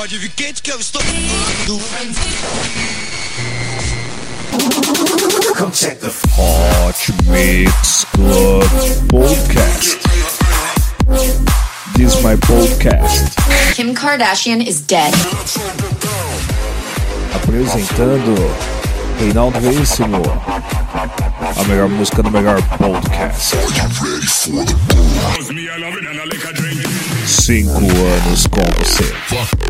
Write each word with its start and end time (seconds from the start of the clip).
Pode 0.00 0.16
vir 0.16 0.30
quente 0.30 0.62
que 0.62 0.72
eu 0.72 0.80
estou. 0.80 1.02
Hot 6.38 7.12
Mix 7.26 8.06
Club 8.14 8.64
Podcast. 9.10 9.98
This 11.98 12.14
is 12.14 12.22
my 12.22 12.34
podcast. 12.36 13.36
Kim 13.74 13.94
Kardashian 13.94 14.66
is 14.66 14.80
dead. 14.80 15.12
Apresentando 17.34 18.34
Reinaldo 19.20 19.60
Veríssimo. 19.60 20.22
A 21.58 21.64
melhor 21.64 21.90
música 21.90 22.22
do 22.22 22.30
melhor 22.30 22.62
podcast. 22.78 23.54
Cinco 27.26 27.84
anos 27.84 28.46
com 28.46 28.62
você. 28.82 29.69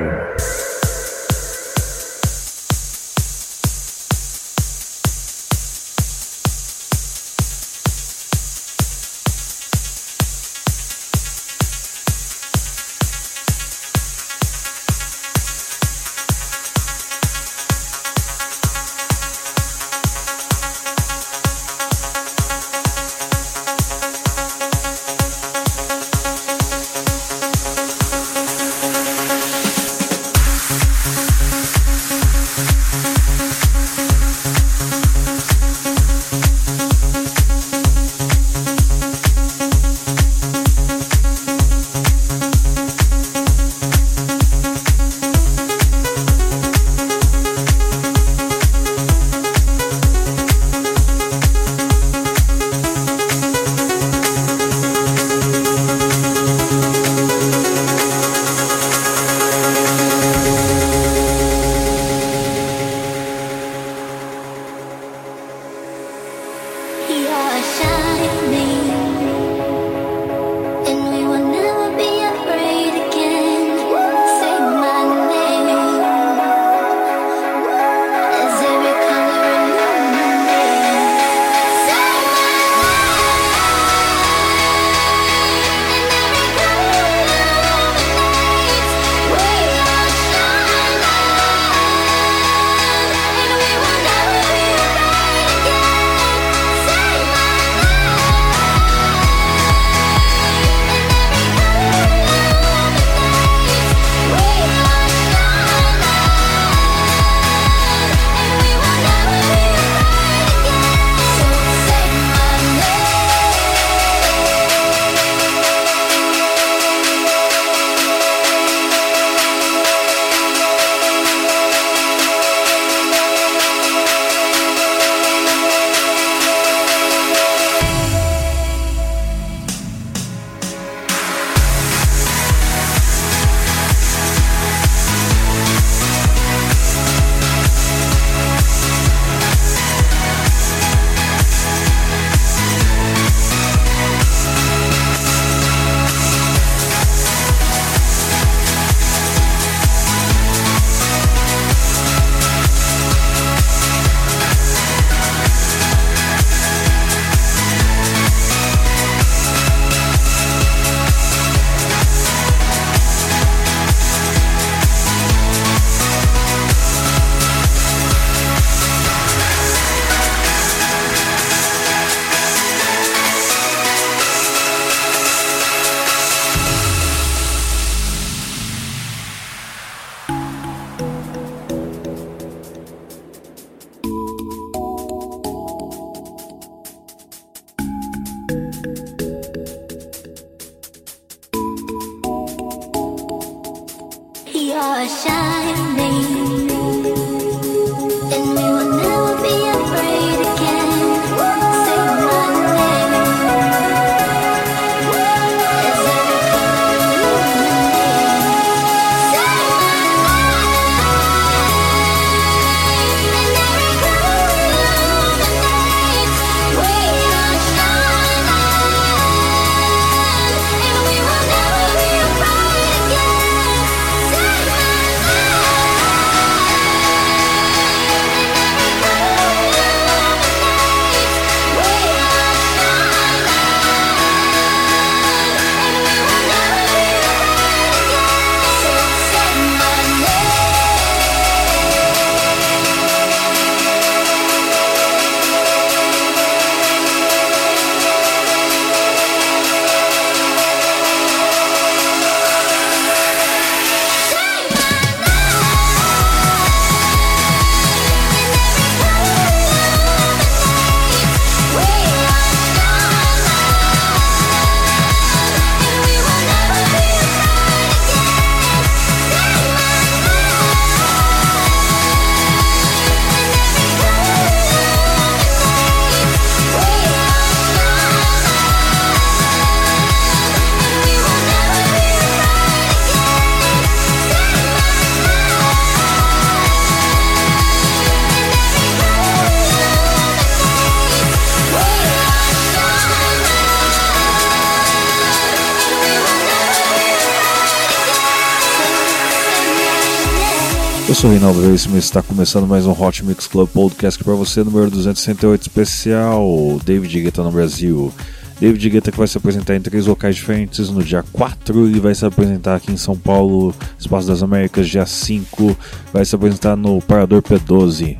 Eu 301.11 301.15
sou 301.15 301.29
o 301.29 301.33
Reinaldo 301.33 301.59
Veríssimo 301.59 301.97
e 301.97 301.99
está 301.99 302.23
começando 302.23 302.65
mais 302.65 302.85
um 302.85 302.93
Hot 302.93 303.25
Mix 303.25 303.45
Club 303.45 303.67
Podcast 303.67 304.23
para 304.23 304.33
você, 304.33 304.63
número 304.63 304.89
268 304.89 305.63
especial, 305.63 306.79
David 306.85 307.23
Guetta 307.23 307.43
no 307.43 307.51
Brasil. 307.51 308.13
David 308.61 308.89
Guetta 308.89 309.11
que 309.11 309.17
vai 309.17 309.27
se 309.27 309.37
apresentar 309.37 309.75
em 309.75 309.81
três 309.81 310.05
locais 310.05 310.37
diferentes 310.37 310.89
no 310.89 311.03
dia 311.03 311.21
4, 311.33 311.85
ele 311.85 311.99
vai 311.99 312.15
se 312.15 312.25
apresentar 312.25 312.75
aqui 312.75 312.93
em 312.93 312.97
São 312.97 313.17
Paulo, 313.17 313.75
Espaço 313.99 314.25
das 314.25 314.41
Américas, 314.41 314.87
dia 314.87 315.05
5, 315.05 315.77
vai 316.13 316.23
se 316.23 316.33
apresentar 316.33 316.77
no 316.77 317.01
Parador 317.01 317.41
P12, 317.41 318.17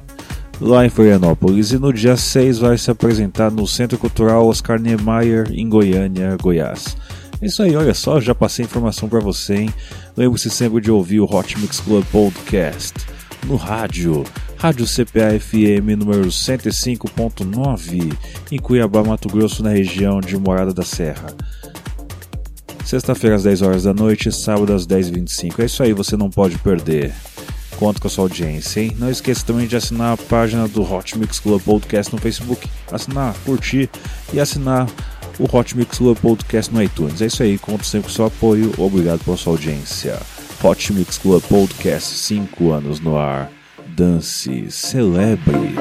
lá 0.59 0.85
em 0.85 0.89
Florianópolis, 0.89 1.71
e 1.71 1.79
no 1.79 1.93
dia 1.93 2.17
6 2.17 2.59
vai 2.59 2.77
se 2.77 2.91
apresentar 2.91 3.49
no 3.49 3.65
Centro 3.65 3.97
Cultural 3.97 4.45
Oscar 4.45 4.77
Niemeyer, 4.77 5.49
em 5.53 5.69
Goiânia, 5.69 6.35
Goiás. 6.41 6.97
É 7.41 7.47
isso 7.47 7.63
aí, 7.63 7.75
olha 7.75 7.93
só, 7.93 8.21
já 8.21 8.35
passei 8.35 8.65
informação 8.65 9.09
para 9.09 9.19
você, 9.19 9.55
hein? 9.55 9.73
Lembre-se 10.15 10.49
sempre 10.49 10.79
de 10.79 10.91
ouvir 10.91 11.19
o 11.21 11.25
Hot 11.25 11.57
Mix 11.59 11.79
Club 11.79 12.05
Podcast 12.11 12.93
no 13.47 13.55
rádio, 13.55 14.23
Rádio 14.57 14.85
CPA 14.85 15.39
FM 15.39 15.97
número 15.97 16.27
105.9, 16.27 18.15
em 18.51 18.59
Cuiabá, 18.59 19.03
Mato 19.03 19.27
Grosso, 19.27 19.63
na 19.63 19.71
região 19.71 20.21
de 20.21 20.37
Morada 20.37 20.71
da 20.71 20.83
Serra. 20.83 21.35
Sexta-feira 22.85 23.35
às 23.35 23.43
10 23.43 23.61
horas 23.63 23.83
da 23.83 23.93
noite, 23.93 24.31
sábado 24.31 24.73
às 24.73 24.85
10h25. 24.85 25.59
É 25.59 25.65
isso 25.65 25.81
aí, 25.81 25.93
você 25.93 26.15
não 26.15 26.29
pode 26.29 26.57
perder. 26.59 27.11
Conto 27.77 27.99
com 27.99 28.07
a 28.07 28.11
sua 28.11 28.25
audiência, 28.25 28.81
hein? 28.81 28.95
Não 28.99 29.09
esqueça 29.09 29.43
também 29.43 29.65
de 29.65 29.75
assinar 29.75 30.13
a 30.13 30.17
página 30.17 30.67
do 30.67 30.83
Hot 30.83 31.17
Mix 31.17 31.39
Club 31.39 31.59
Podcast 31.63 32.13
no 32.13 32.21
Facebook. 32.21 32.69
Assinar, 32.91 33.33
curtir 33.43 33.89
e 34.31 34.39
assinar 34.39 34.87
o 35.41 35.57
Hot 35.57 35.75
Mix 35.75 35.97
Club 35.97 36.17
Podcast 36.19 36.71
no 36.71 36.81
iTunes. 36.83 37.19
É 37.19 37.25
isso 37.25 37.41
aí, 37.41 37.57
conto 37.57 37.83
sempre 37.83 38.07
com 38.09 38.13
seu 38.13 38.25
apoio. 38.25 38.71
Obrigado 38.77 39.23
pela 39.25 39.35
sua 39.35 39.53
audiência. 39.53 40.19
Hot 40.63 40.93
Mix 40.93 41.17
Club 41.17 41.41
Podcast, 41.43 42.13
5 42.13 42.71
anos 42.71 42.99
no 42.99 43.17
ar. 43.17 43.51
Dance, 43.87 44.69
celebre. 44.69 45.75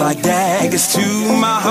Like 0.00 0.22
daggers 0.22 0.92
to 0.94 1.00
my 1.40 1.60
heart. 1.60 1.67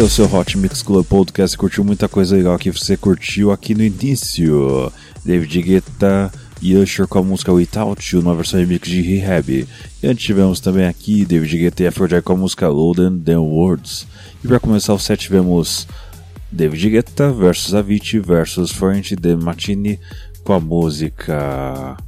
É 0.00 0.02
o 0.02 0.08
seu 0.08 0.34
Hot 0.34 0.56
Mix 0.56 0.80
Club 0.82 1.04
Podcast. 1.04 1.58
Curtiu 1.58 1.84
muita 1.84 2.08
coisa 2.08 2.34
legal 2.34 2.58
que 2.58 2.70
você 2.70 2.96
curtiu 2.96 3.52
aqui 3.52 3.74
no 3.74 3.82
início. 3.82 4.90
David 5.22 5.60
Guetta 5.60 6.32
e 6.62 6.74
Usher 6.74 7.06
com 7.06 7.18
a 7.18 7.22
música 7.22 7.52
Without 7.52 8.16
You, 8.16 8.22
numa 8.22 8.34
versão 8.34 8.58
remix 8.58 8.88
de 8.88 9.02
Rehab. 9.02 9.68
E 10.02 10.06
antes 10.06 10.24
tivemos 10.24 10.58
também 10.58 10.86
aqui 10.86 11.26
David 11.26 11.58
Guetta 11.58 11.82
e 11.82 11.86
Afrojack 11.86 12.22
com 12.22 12.32
a 12.32 12.36
música 12.36 12.66
Loaded 12.66 13.22
Than 13.24 13.40
Words. 13.40 14.06
E 14.42 14.48
para 14.48 14.58
começar 14.58 14.94
o 14.94 14.98
set 14.98 15.20
tivemos 15.20 15.86
David 16.50 16.88
Guetta 16.88 17.30
versus 17.30 17.74
Avicii 17.74 18.20
versus 18.20 18.70
Florence 18.70 19.14
De 19.14 19.36
Martini 19.36 20.00
com 20.44 20.54
a 20.54 20.60
música 20.60 21.98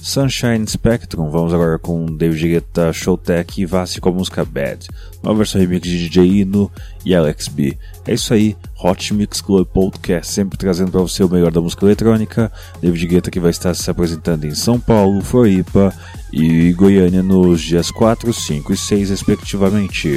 Sunshine 0.00 0.66
Spectrum. 0.66 1.30
Vamos 1.30 1.52
agora 1.52 1.78
com 1.78 2.06
David 2.06 2.48
Guetta, 2.48 2.92
Showtech 2.92 3.60
e 3.60 3.66
Vassi 3.66 4.00
com 4.00 4.08
a 4.08 4.12
música 4.12 4.44
Bad. 4.44 4.88
Uma 5.22 5.34
versão 5.34 5.60
remix 5.60 5.88
de 5.88 6.08
DJ 6.08 6.40
Ino 6.42 6.70
e 7.04 7.14
Alex 7.14 7.48
B. 7.48 7.76
É 8.06 8.14
isso 8.14 8.32
aí, 8.32 8.56
Hot 8.82 9.12
Mix 9.12 9.40
Club 9.40 9.66
Podcast, 9.66 10.32
sempre 10.32 10.56
trazendo 10.56 10.90
para 10.90 11.00
você 11.00 11.22
o 11.22 11.28
melhor 11.28 11.50
da 11.50 11.60
música 11.60 11.84
eletrônica. 11.84 12.50
David 12.80 13.06
Guetta 13.06 13.30
que 13.30 13.40
vai 13.40 13.50
estar 13.50 13.74
se 13.74 13.90
apresentando 13.90 14.44
em 14.44 14.54
São 14.54 14.80
Paulo, 14.80 15.20
Floripa 15.20 15.92
e 16.32 16.72
Goiânia 16.72 17.22
nos 17.22 17.60
dias 17.60 17.90
4, 17.90 18.32
5 18.32 18.72
e 18.72 18.76
6, 18.76 19.10
respectivamente. 19.10 20.08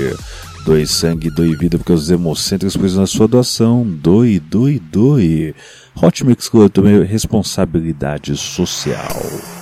Doe 0.66 0.86
sangue, 0.86 1.32
doe 1.32 1.56
vida, 1.56 1.78
porque 1.80 1.92
os 1.92 2.12
hemocentros 2.12 2.78
precisam 2.78 3.02
da 3.02 3.08
sua 3.08 3.28
doação. 3.28 3.84
Doe, 3.84 4.40
doe, 4.40 4.80
doe. 4.80 5.56
Hot 5.96 6.24
Mix 6.24 6.48
Club 6.48 6.72
também 6.72 7.04
responsabilidade 7.04 8.38
social. 8.38 9.61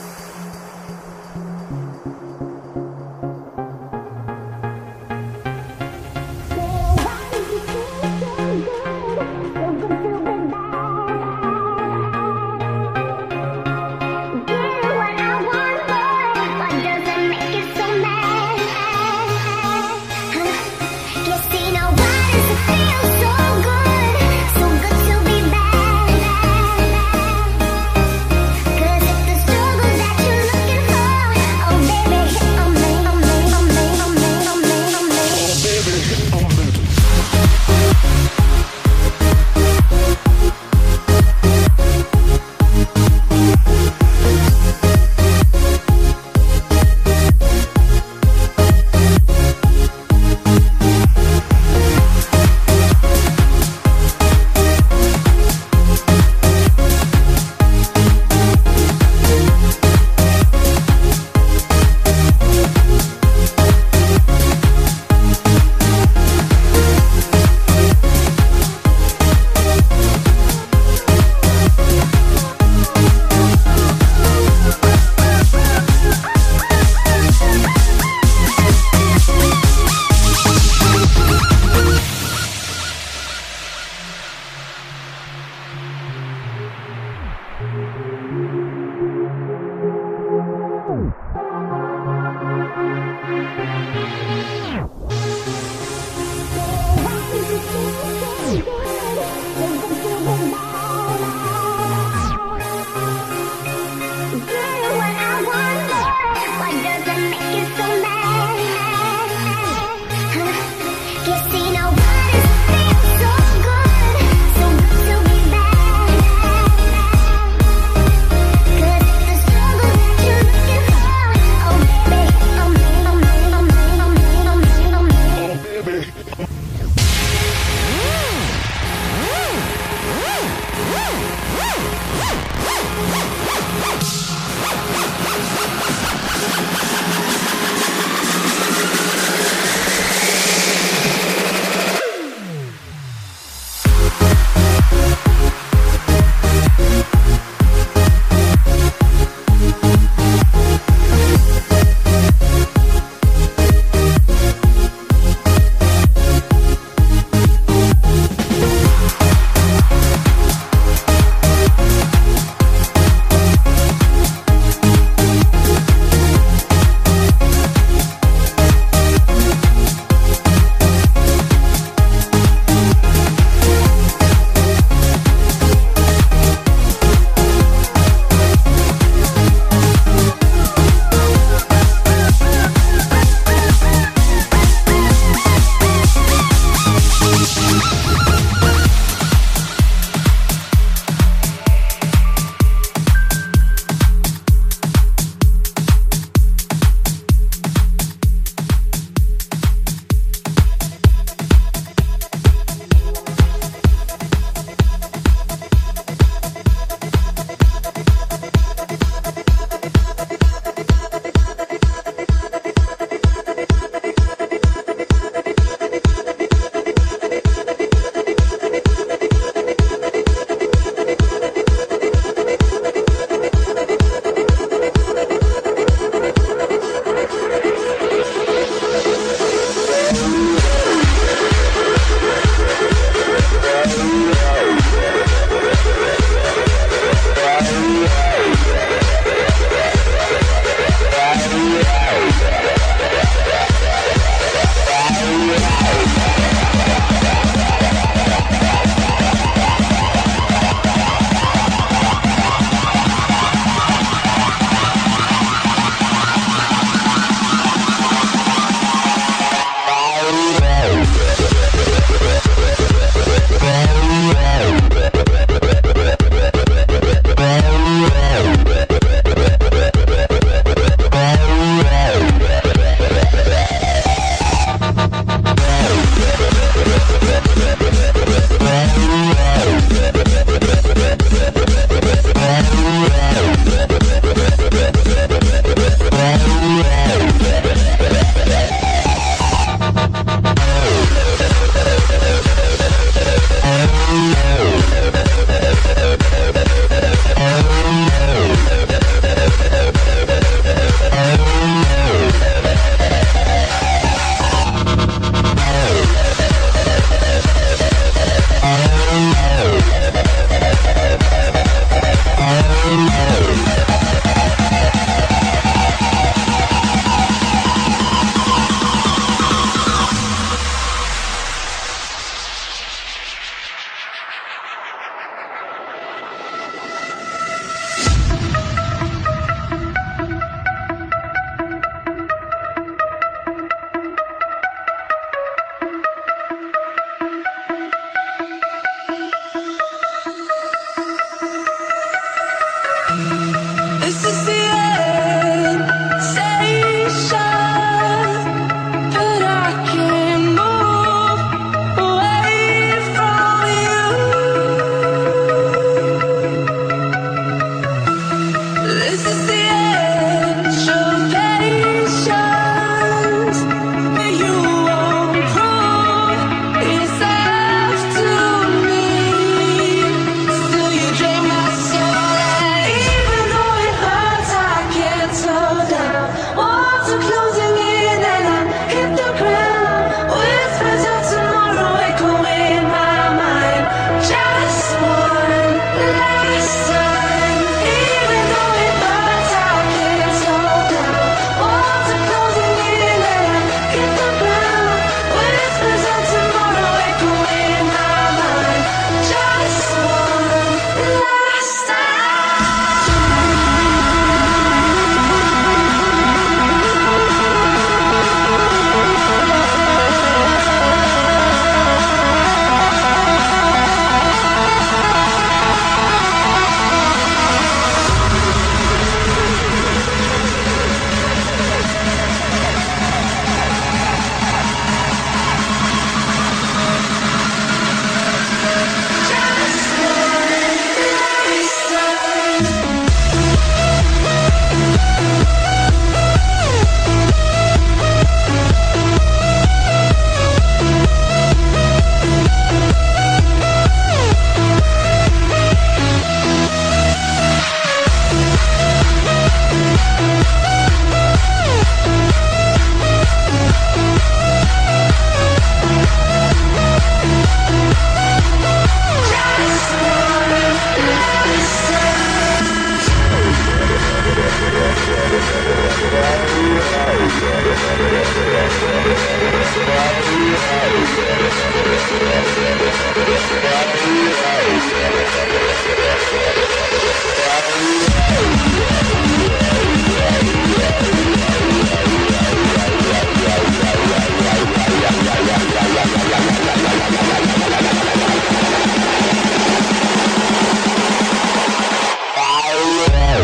Bye. 493.08 493.40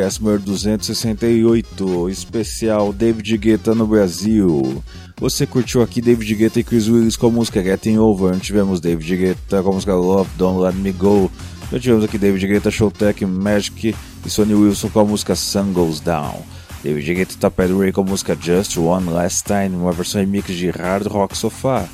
podcast 0.00 0.22
número 0.22 0.42
268, 0.42 2.08
especial 2.08 2.90
David 2.90 3.36
Guetta 3.36 3.74
no 3.74 3.86
Brasil. 3.86 4.82
Você 5.18 5.46
curtiu 5.46 5.82
aqui 5.82 6.00
David 6.00 6.34
Guetta 6.34 6.58
e 6.58 6.64
Chris 6.64 6.88
Willis 6.88 7.16
com 7.16 7.26
a 7.26 7.30
música 7.30 7.62
Getting 7.62 7.98
Over, 7.98 8.40
tivemos 8.40 8.80
David 8.80 9.14
Guetta 9.14 9.62
com 9.62 9.70
a 9.70 9.74
música 9.74 9.94
Love, 9.94 10.30
Don't 10.38 10.58
Let 10.58 10.74
Me 10.74 10.92
Go, 10.92 11.30
já 11.70 11.78
tivemos 11.78 12.04
aqui 12.04 12.16
David 12.16 12.46
Guetta, 12.46 12.70
Showtech, 12.70 13.26
Magic 13.26 13.94
e 14.24 14.30
Sonny 14.30 14.54
Wilson 14.54 14.88
com 14.88 15.00
a 15.00 15.04
música 15.04 15.34
Sun 15.34 15.72
Goes 15.74 16.00
Down. 16.00 16.42
David 16.82 17.14
Guetta 17.14 17.34
e 17.34 17.36
Tapete 17.36 17.72
Ray 17.74 17.92
com 17.92 18.00
a 18.00 18.04
música 18.04 18.34
Just 18.40 18.78
One 18.78 19.10
Last 19.10 19.44
Time, 19.44 19.76
uma 19.76 19.92
versão 19.92 20.22
remix 20.22 20.46
de 20.46 20.70
Hard 20.70 21.08
Rock 21.08 21.36
Sofá. 21.36 21.86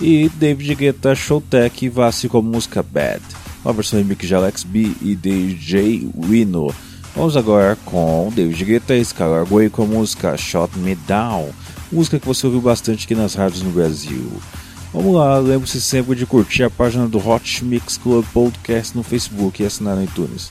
E 0.00 0.28
David 0.34 0.74
Guetta, 0.74 1.14
Showtech 1.14 1.84
e 1.84 1.88
Vassi 1.88 2.28
com 2.28 2.38
a 2.38 2.42
música 2.42 2.82
Bad 2.82 3.22
uma 3.64 3.72
versão 3.72 3.98
remix 3.98 4.26
de 4.26 4.34
Alex 4.34 4.62
B 4.62 4.92
e 5.00 5.16
DJ 5.16 6.10
Wino. 6.14 6.74
Vamos 7.14 7.36
agora 7.36 7.78
com 7.84 8.32
David 8.34 8.64
Guetta 8.64 8.96
e 8.96 9.00
Skylar 9.00 9.46
Grey 9.46 9.70
com 9.70 9.84
a 9.84 9.86
música 9.86 10.36
Shot 10.36 10.76
Me 10.76 10.96
Down, 10.96 11.50
música 11.92 12.18
que 12.18 12.26
você 12.26 12.44
ouviu 12.44 12.60
bastante 12.60 13.04
aqui 13.04 13.14
nas 13.14 13.34
rádios 13.34 13.62
no 13.62 13.70
Brasil. 13.70 14.32
Vamos 14.92 15.14
lá, 15.14 15.38
lembre-se 15.38 15.80
sempre 15.80 16.16
de 16.16 16.26
curtir 16.26 16.64
a 16.64 16.70
página 16.70 17.06
do 17.06 17.18
Hot 17.18 17.64
Mix 17.64 17.96
Club 17.96 18.24
Podcast 18.32 18.96
no 18.96 19.04
Facebook 19.04 19.62
e 19.62 19.66
assinar 19.66 19.94
no 19.94 20.02
iTunes. 20.02 20.50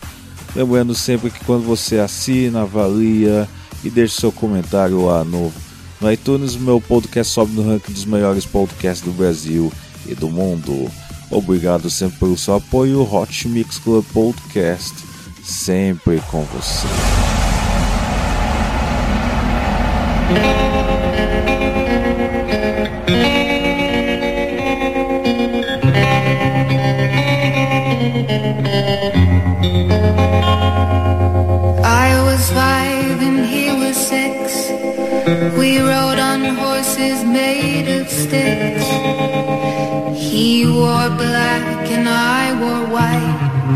Lembrando 0.56 0.96
sempre 0.96 1.30
que 1.30 1.44
quando 1.44 1.66
você 1.66 2.00
assina, 2.00 2.62
avalia 2.62 3.48
e 3.84 3.90
deixa 3.90 4.22
seu 4.22 4.32
comentário 4.32 5.06
lá 5.06 5.26
no, 5.26 5.52
no 6.00 6.12
iTunes, 6.12 6.56
meu 6.56 6.80
podcast 6.80 7.34
sobe 7.34 7.52
no 7.54 7.68
ranking 7.68 7.92
dos 7.92 8.06
melhores 8.06 8.46
podcasts 8.46 9.06
do 9.06 9.12
Brasil 9.12 9.72
e 10.06 10.16
do 10.16 10.30
mundo. 10.30 10.90
Obrigado 11.30 11.90
sempre 11.90 12.20
pelo 12.20 12.38
seu 12.38 12.56
apoio, 12.56 13.02
Hot 13.02 13.48
Mix 13.50 13.80
Club 13.80 14.06
Podcast, 14.14 14.94
sempre 15.44 16.22
com 16.32 16.44
você. 16.46 16.88
I 31.84 32.24
was 32.24 32.50
five 32.52 33.22
and 33.22 33.46
he 33.46 33.72
was 33.72 33.98
six. 33.98 34.70
We 35.58 35.80
rode 35.80 36.20
on 36.20 36.56
horses 36.56 37.24
made 37.26 37.90
of 38.00 38.10
sticks. 38.10 38.88
He 40.18 40.66
wore 40.66 41.10
black 41.18 41.92
and 41.92 42.08
I 42.08 42.54
wore 42.60 42.88
white. 42.94 43.43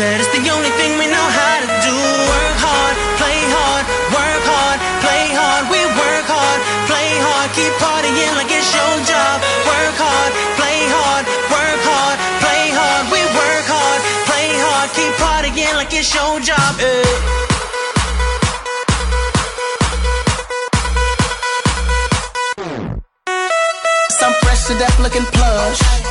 Said 0.00 0.16
it's 0.16 0.32
the 0.32 0.48
only 0.48 0.72
thing 0.80 0.96
we 0.96 1.04
know 1.12 1.28
how 1.28 1.56
to 1.60 1.68
do. 1.84 1.92
Work 1.92 2.56
hard, 2.64 2.96
play 3.20 3.36
hard, 3.52 3.84
work 4.16 4.44
hard, 4.48 4.78
play 5.04 5.28
hard. 5.36 5.68
We 5.68 5.76
work 5.92 6.24
hard, 6.24 6.60
play 6.88 7.20
hard, 7.20 7.52
keep 7.52 7.68
partying 7.76 8.32
like 8.32 8.48
it's 8.48 8.72
your 8.72 8.96
job. 9.04 9.36
Work 9.68 9.96
hard, 10.00 10.32
play 10.56 10.88
hard, 10.88 11.24
work 11.52 11.80
hard, 11.84 12.16
play 12.40 12.72
hard. 12.72 13.12
We 13.12 13.20
work 13.28 13.66
hard, 13.68 14.00
play 14.24 14.48
hard, 14.56 14.88
keep 14.96 15.12
partying 15.20 15.76
like 15.76 15.92
it's 15.92 16.08
your 16.16 16.40
job. 16.40 16.80
eh. 16.80 17.04
Some 24.16 24.32
fresh 24.40 24.64
to 24.64 24.74
death 24.80 24.96
looking 25.04 25.28
plush. 25.36 25.99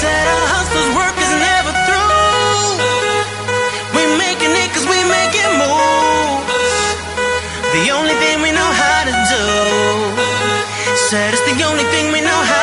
Said 0.00 0.24
our 0.34 0.46
hustles 0.54 0.90
work 1.00 1.16
is 1.26 1.32
never 1.48 1.72
through. 1.86 2.78
We're 3.94 4.14
making 4.18 4.52
it 4.64 4.70
we 4.92 4.98
make 5.18 5.34
it 5.44 5.50
moves. 5.62 6.76
The 7.76 7.84
only 7.96 8.16
thing 8.22 8.36
we 8.46 8.52
know 8.58 8.70
how 8.82 9.00
to 9.08 9.14
do. 9.34 9.44
Said 11.08 11.34
it's 11.34 11.44
the 11.50 11.58
only 11.64 11.84
thing 11.92 12.12
we 12.12 12.20
know 12.20 12.40
how 12.52 12.61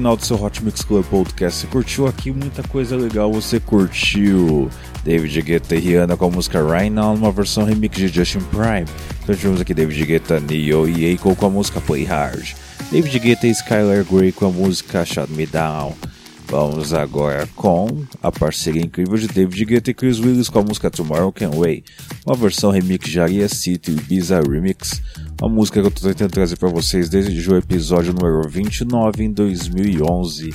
final 0.00 0.16
do 0.16 0.24
seu 0.24 0.42
Hot 0.42 0.64
Mix 0.64 0.80
Club 0.80 1.04
Podcast, 1.04 1.60
você 1.60 1.66
curtiu 1.66 2.06
aqui 2.06 2.30
muita 2.30 2.62
coisa 2.62 2.96
legal, 2.96 3.30
você 3.30 3.60
curtiu 3.60 4.70
David 5.04 5.42
Guetta 5.42 5.76
e 5.76 5.78
Rihanna 5.78 6.16
com 6.16 6.24
a 6.24 6.30
música 6.30 6.58
Right 6.64 6.88
Now, 6.88 7.14
numa 7.14 7.30
versão 7.30 7.64
remix 7.64 7.98
de 7.98 8.08
Justin 8.08 8.40
Prime. 8.50 8.86
Então 9.22 9.34
tivemos 9.34 9.60
aqui 9.60 9.74
David 9.74 10.02
Guetta, 10.06 10.40
Neo 10.40 10.88
e 10.88 11.12
Akon 11.12 11.34
com 11.34 11.44
a 11.44 11.50
música 11.50 11.82
Play 11.82 12.04
Hard. 12.04 12.54
David 12.90 13.18
Guetta 13.18 13.46
e 13.46 13.50
Skylar 13.50 14.02
Grey 14.10 14.32
com 14.32 14.46
a 14.46 14.50
música 14.50 15.04
Shut 15.04 15.30
Me 15.32 15.44
Down. 15.44 15.94
Vamos 16.46 16.94
agora 16.94 17.46
com 17.54 17.86
a 18.22 18.32
parceria 18.32 18.82
incrível 18.82 19.18
de 19.18 19.28
David 19.28 19.66
Guetta 19.66 19.90
e 19.90 19.94
Chris 19.94 20.18
Willis 20.18 20.48
com 20.48 20.60
a 20.60 20.62
música 20.62 20.90
Tomorrow 20.90 21.30
Can 21.30 21.50
Wait, 21.54 21.84
uma 22.26 22.34
versão 22.34 22.70
remix 22.70 23.06
de 23.08 23.20
Aria 23.20 23.50
City 23.50 23.92
e 23.92 23.94
Ibiza 23.96 24.40
Remix, 24.40 25.02
uma 25.40 25.48
música 25.48 25.80
que 25.80 25.86
eu 25.86 25.90
tô 25.90 26.06
tentando 26.06 26.30
trazer 26.30 26.56
para 26.56 26.68
vocês 26.68 27.08
desde 27.08 27.50
o 27.50 27.56
episódio 27.56 28.12
número 28.12 28.46
29 28.46 29.24
em 29.24 29.32
2011. 29.32 30.52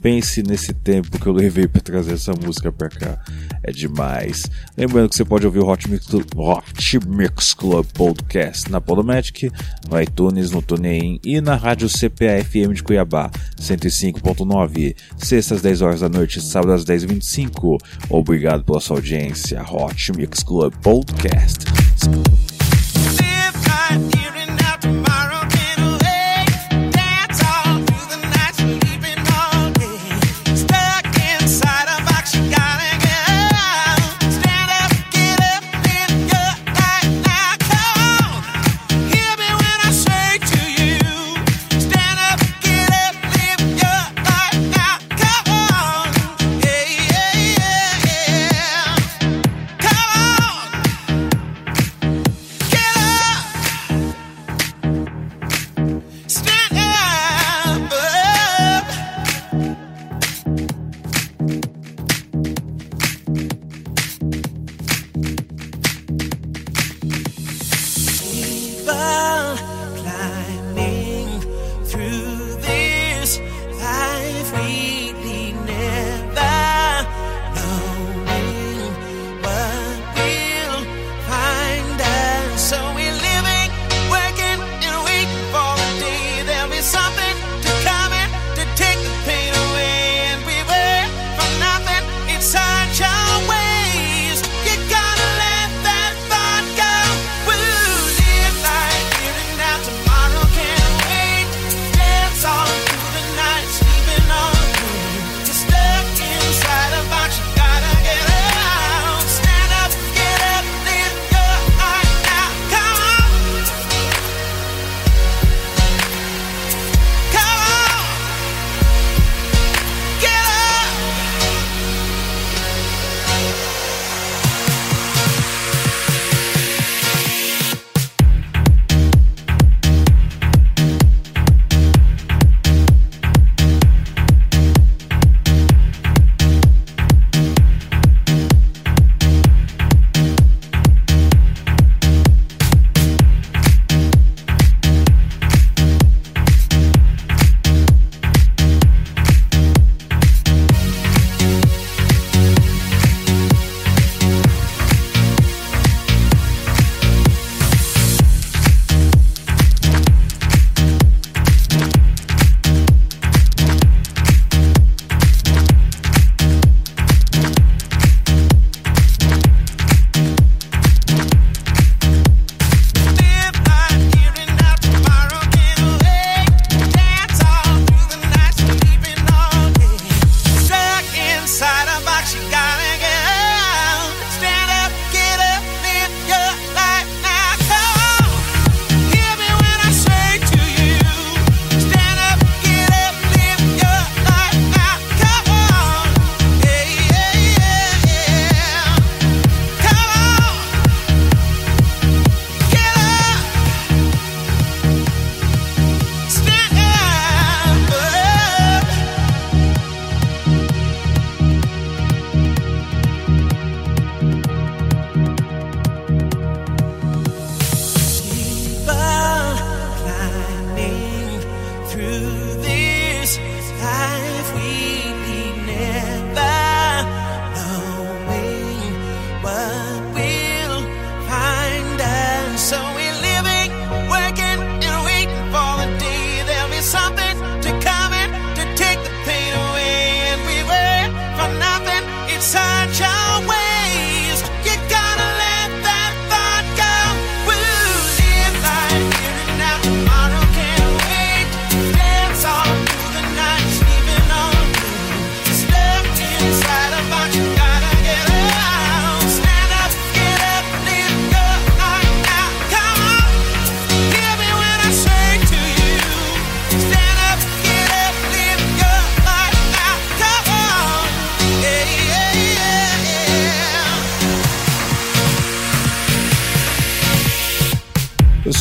Pense 0.00 0.42
nesse 0.42 0.72
tempo 0.72 1.18
que 1.18 1.26
eu 1.26 1.32
levei 1.32 1.66
para 1.66 1.80
trazer 1.80 2.12
essa 2.12 2.32
música 2.32 2.70
para 2.70 2.90
cá. 2.90 3.18
É 3.62 3.72
demais. 3.72 4.44
Lembrando 4.76 5.08
que 5.08 5.16
você 5.16 5.24
pode 5.24 5.46
ouvir 5.46 5.60
o 5.60 5.66
Hot 5.66 5.90
Mix, 5.90 6.06
Hot 6.36 7.08
Mix 7.08 7.54
Club 7.54 7.86
Podcast 7.94 8.70
na 8.70 8.80
Podomatic, 8.80 9.50
no 9.88 10.00
iTunes, 10.00 10.50
no 10.50 10.62
TuneIn 10.62 11.18
e 11.24 11.40
na 11.40 11.56
rádio 11.56 11.88
CPA-FM 11.88 12.74
de 12.74 12.82
Cuiabá, 12.82 13.30
105.9, 13.58 14.94
sextas 15.16 15.56
às 15.56 15.62
10 15.62 15.82
horas 15.82 16.00
da 16.00 16.08
noite, 16.08 16.40
sábado 16.40 16.72
às 16.72 16.84
10h25. 16.84 17.78
Obrigado 18.10 18.62
pela 18.62 18.80
sua 18.80 18.98
audiência. 18.98 19.62
Hot 19.62 20.12
Mix 20.12 20.42
Club 20.42 20.72
Podcast. 20.82 21.64
that 23.94 24.23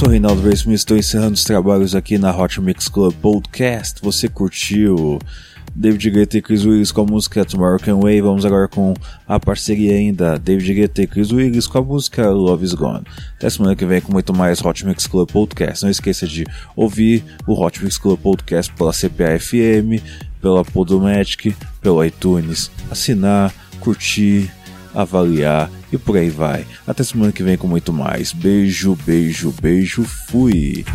sou 0.04 0.12
Reinaldo 0.12 0.42
Veríssimo 0.42 0.74
e 0.74 0.76
estou 0.76 0.98
encerrando 0.98 1.34
os 1.34 1.46
trabalhos 1.46 1.96
aqui 1.96 2.18
na 2.18 2.36
Hot 2.36 2.60
Mix 2.60 2.90
Club 2.90 3.14
Podcast. 3.22 4.02
Você 4.02 4.28
curtiu 4.28 5.18
David 5.74 6.10
Guetta 6.10 6.38
e 6.38 6.42
Chris 6.42 6.66
Willis 6.66 6.92
com 6.92 7.02
a 7.02 7.06
música 7.06 7.46
Tomorrow 7.46 7.80
Can 7.80 8.02
Way? 8.02 8.22
Vamos 8.22 8.46
agora 8.46 8.68
com 8.68 8.94
a 9.26 9.40
parceria 9.40 9.94
ainda 9.94 10.38
David 10.38 10.74
Guetta 10.74 11.04
e 11.04 11.08
Chris 11.08 11.32
Willis 11.32 11.68
com 11.68 11.78
a 11.78 11.82
música 11.82 12.30
Love 12.30 12.66
Is 12.66 12.74
Gone. 12.74 13.06
Até 13.38 13.50
semana 13.50 13.78
que 13.78 13.86
vem 13.86 14.02
com 14.02 14.12
muito 14.12 14.34
mais 14.34 14.64
Hot 14.64 14.86
Mix 14.86 15.08
Club 15.08 15.32
Podcast. 15.32 15.84
Não 15.84 15.90
esqueça 15.90 16.28
de 16.28 16.44
ouvir 16.76 17.24
o 17.48 17.54
Hot 17.54 17.82
Mix 17.82 17.98
Club 17.98 18.20
Podcast 18.20 18.74
pela 18.74 18.92
CPA-FM, 18.92 20.04
pela 20.42 20.66
Podomatic, 20.66 21.56
pelo 21.82 22.04
iTunes. 22.04 22.70
Assinar, 22.92 23.54
curtir 23.80 24.52
avaliar 24.94 25.70
e 25.92 25.98
por 25.98 26.18
aí 26.18 26.30
vai. 26.30 26.66
Até 26.86 27.04
semana 27.04 27.32
que 27.32 27.44
vem 27.44 27.58
com 27.58 27.68
muito 27.68 27.94
mais. 27.94 28.34
Beijo, 28.34 28.98
beijo, 29.06 29.54
beijo. 29.62 30.04
Fui. 30.04 30.86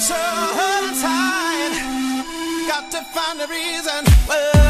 so 0.00 0.14
untied. 0.14 1.76
Got 2.66 2.90
to 2.90 3.02
find 3.12 3.38
a 3.42 3.46
reason. 3.46 4.04
Well, 4.26 4.69